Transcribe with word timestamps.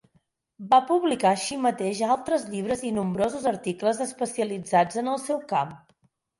Va 0.69 0.77
publicar 0.91 1.29
així 1.33 1.57
mateix 1.65 2.01
altres 2.15 2.47
llibres 2.55 2.83
i 2.91 2.95
nombrosos 2.97 3.47
articles 3.55 4.03
especialitzats 4.09 5.03
en 5.05 5.15
el 5.17 5.25
seu 5.31 5.49
camp. 5.57 5.81